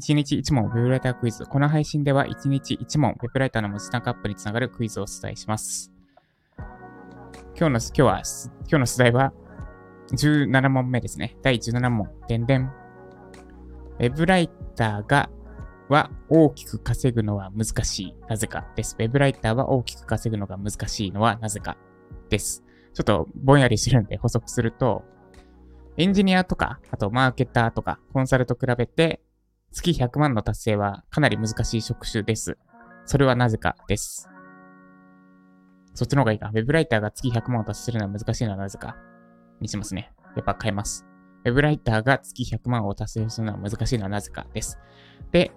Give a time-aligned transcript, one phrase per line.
[0.00, 1.44] 1日1問ウェブライタークイズ。
[1.46, 5.92] この配信では1日1問ウェブライターの文字単価アップにつながるクイズをお伝えします。
[7.56, 8.22] 今日の、今日は、
[8.62, 9.32] 今日の出題は
[10.12, 11.36] 17問目ですね。
[11.42, 12.08] 第17問。
[12.26, 12.62] でんでん。
[12.64, 15.30] ウェブライターが
[15.88, 18.14] は大きく稼ぐのは難しい。
[18.28, 18.96] なぜかです。
[18.98, 21.76] ウェブライターは大きく稼ぐのが難しいのはなぜか
[22.28, 22.64] です。
[22.94, 25.04] ちょっとぼんやりしてるんで補足すると、
[25.96, 29.20] エンジニアとか、あとマーケターとか、コンサルと比べて、
[29.72, 32.56] 月100万の達成はかなり難しい職種です。
[33.04, 34.28] それはなぜかです。
[35.94, 36.50] そっちの方がいいか。
[36.54, 38.96] ウェブライターが月100万を達成するのは難しいのはなぜか
[39.60, 40.12] にしますね。
[40.36, 41.04] やっぱ変えます。
[41.44, 44.78] ウェブライターが月100万を達成するのは難しいのはなぜかです。
[45.32, 45.50] で、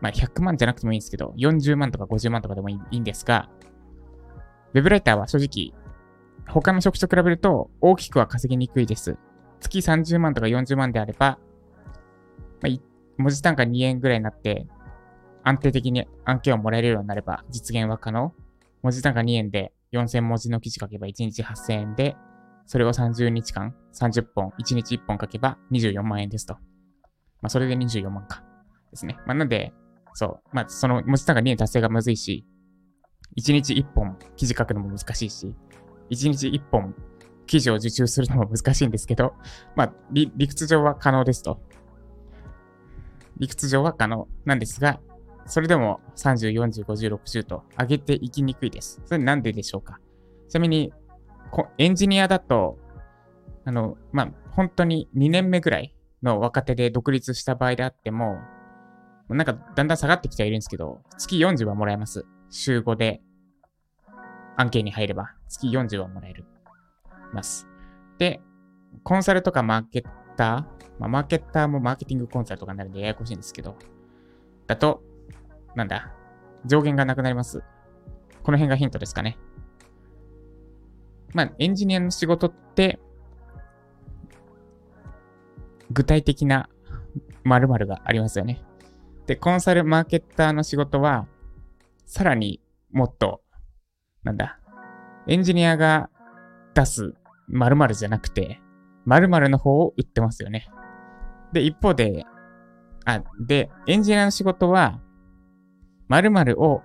[0.00, 3.48] まあ、100万じゃなくてもいいんですけど、40万とか50万とかでもいいんですが、
[4.74, 5.74] ウェブライターは正直、
[6.48, 9.16] 他の職種と比べると大きくは稼ぎにくいです。
[9.60, 11.38] 月30万とか40万であれば、
[12.62, 12.80] まあ、
[13.18, 14.66] 文字単価2円ぐらいになって、
[15.42, 18.32] 安定的に案件をもらえるようになれば実現は可能。
[18.82, 22.16] 文字単価2円で4000文字の記事書けば1日8000円で、
[22.66, 26.54] それを30日間、30本、1日1本書けば24万円ですと。
[26.54, 28.42] まあ、それで24万か。
[28.90, 29.16] ですね。
[29.26, 29.72] まあ、なんで、
[30.14, 30.40] そう。
[30.52, 32.46] まあ、その文字単価2円達成がむずいし、
[33.38, 35.54] 1日1本記事書くのも難しいし、
[36.10, 36.94] 1日1本
[37.46, 39.34] 記事を受注するのも難しいんですけど、
[39.74, 41.60] まあ、理屈上は可能ですと。
[43.38, 45.00] 理屈上は可能なんですが、
[45.46, 49.00] それでも30、40、50、60と上げていきにくいです。
[49.04, 50.00] それなんででしょうか？
[50.48, 50.92] ちなみに、
[51.78, 52.78] エンジニアだと、
[53.64, 58.38] あの、まあ、本当に2年目ぐらいの若手で独立した場合であっても、
[59.28, 62.26] なんかだんだん下がってきてはいるんですけど、月40はもらえます。
[62.50, 63.20] 週5で
[64.56, 66.44] 案件に入れば月40はもらえる。
[67.32, 67.66] ます。
[68.18, 68.40] で、
[69.02, 70.04] コンサルとかマーケッ
[70.36, 73.76] ター、まあ、マーケッターもマーケティングコンサルとかになるんでややこしいんですけど、
[74.66, 75.02] だと、
[75.74, 76.12] なんだ、
[76.64, 77.62] 上限がなくなります。
[78.42, 79.38] この辺がヒントですかね。
[81.34, 82.98] まあ、エンジニアの仕事って、
[85.90, 86.68] 具体的な
[87.44, 88.62] 〇〇がありますよね。
[89.26, 91.26] で、コンサルマーケッターの仕事は、
[92.06, 93.42] さらにもっと、
[94.26, 94.58] なんだ、
[95.28, 96.10] エンジニアが
[96.74, 97.14] 出す
[97.46, 98.60] 〇〇じゃなくて、
[99.04, 100.68] 〇〇の方を売ってますよね。
[101.52, 102.24] で、一方で、
[103.04, 105.00] あ、で、エンジニアの仕事は、
[106.08, 106.82] 〇〇を、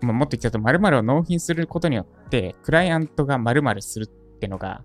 [0.00, 4.82] まあ、もっと言っちゃうと〇〇を納品することによって、クライアントが〇〇するってのが、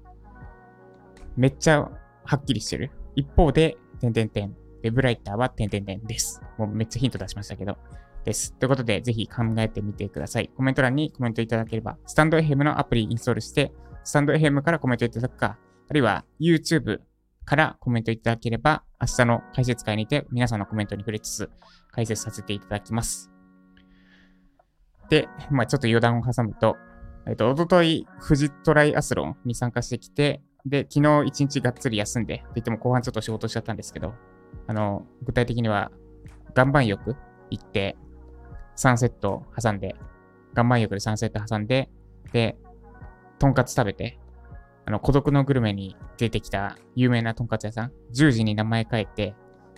[1.38, 1.90] めっちゃ
[2.26, 2.92] はっきりしてる。
[3.16, 6.42] 一方で、てんてんてん、ウェブライターはてんてんてんです。
[6.58, 7.78] もうめっちゃヒント出しましたけど。
[8.24, 8.54] です。
[8.54, 10.50] ということで、ぜひ考えてみてください。
[10.56, 13.74] コメント欄にコメントいただければ、スタンド FM のアプリインストールして、
[14.04, 15.58] スタンド FM からコメントいただくか、
[15.90, 17.00] あるいは YouTube
[17.46, 21.50] からコメントいただければ、明日の解説会にて皆さんのコメントに触れつつ
[21.92, 23.30] 解説させていただきます。
[25.10, 26.78] で、まあちょっと余談を挟むと、
[27.28, 34.14] えっと、おととい、富士トライアスロンに参加してきて、で、昨日一日がっつり休んで、って言っても後半ちょっと仕事しちゃったんですけど、
[34.68, 35.92] あの、具体的には、
[36.56, 37.16] 岩盤浴
[37.50, 37.98] 行って、
[38.76, 39.96] 3セット挟んで、
[40.54, 41.90] 岩盤浴で3セット挟んで、
[42.32, 42.58] で、
[43.40, 44.20] とんかつ食べて、
[44.86, 49.36] あの、孤独のグルメに出てきた有名なとんかつ屋さん、10時に名前変えて、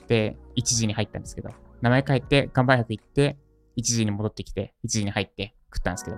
[0.07, 1.49] で、1時に入ったんですけど、
[1.81, 3.37] 名前変えて、岩盤浴行って、
[3.77, 6.17] 1時に戻ってきて、1時に入って食ったんですけど、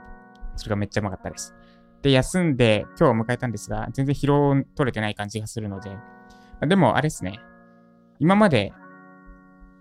[0.56, 1.56] それがめっちゃうまかったです。
[2.02, 5.92] で、休んで今日を迎えたんですが、全然疲労取れてない感じがするので、
[6.68, 7.40] でもあれですね、
[8.20, 8.74] 今まで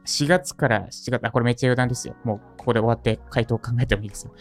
[0.07, 2.15] 4月から7月、あ、これめっちゃ余談ですよ。
[2.25, 4.33] もうここで終わって回答考えてもいいですよ。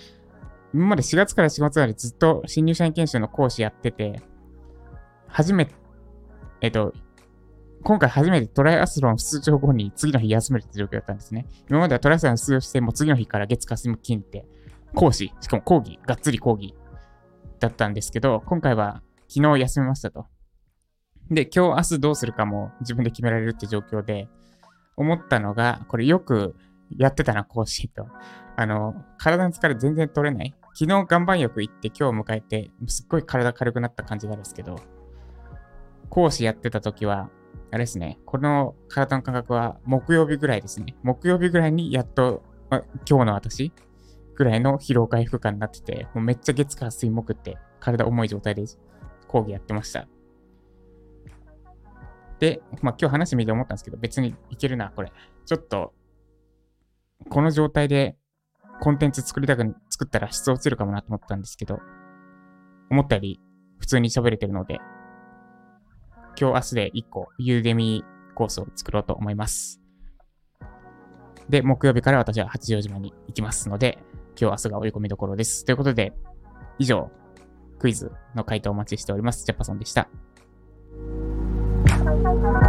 [0.74, 4.22] 今まで4月から4月までずっと新入社員研修の講師やってて、
[5.28, 5.74] 初めて、
[6.62, 6.94] えっと、
[7.84, 11.46] 今回初めてトライアスロン出場後に次の日休めるって状況だったんですね。
[11.70, 14.46] 今まではトライアスロン出場してもう次の日から月火水金って
[14.94, 16.74] 講師、しかも講義、がっつり講義
[17.60, 20.26] だったんですけど、今回は昨日休みましたと。
[21.30, 24.28] で、今日明日どうするかも自分で決められるって状況で、
[24.98, 26.56] 思ったのが、これよく
[26.98, 28.08] やってたな、講師と。
[28.56, 30.56] あの、体の疲れ全然取れない。
[30.74, 34.76] 昨日岩盤浴行って今日迎えて、すっごい体軽くなった感じがあるんですけど、
[36.10, 37.30] 講師やってた時は、
[37.72, 40.96] あれですね、この体の感覚は木曜日ぐらいですね。
[41.04, 43.74] 木曜日ぐらいにやっと、ま、今日の私
[44.36, 48.64] ぐらいの疲労回復感になってて、もうめっちゃ月から水木って体重い状態で
[49.28, 50.08] 講義やってました。
[52.46, 55.12] で、まあ今日話してみて思ったんですけど、別にいけるな、これ。
[55.46, 55.94] ちょっと、
[57.30, 58.18] この状態で
[58.82, 61.80] コンテンツ作りたく、作ったら質落ちるかもなと思ったんですけど、
[62.92, 63.40] 思ったより
[63.80, 64.76] 普通に喋れてるので、
[66.40, 68.04] 今日明日で1個、ユーデミ
[68.36, 69.82] コースを作ろうと思います。
[71.50, 73.98] で、木曜日から私は八丈島に行きますので、
[74.40, 75.66] 今日明日が追い込みどころです。
[75.66, 76.14] ということで、
[76.78, 77.10] 以上、
[77.80, 79.46] クイズの回答お待ちしております。
[79.46, 80.10] ジャパソンでした。
[81.88, 82.65] Thank you.